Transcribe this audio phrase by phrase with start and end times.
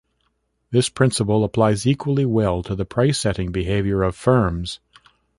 [0.71, 4.79] This principle applies equally well to the price-setting behavior of firms.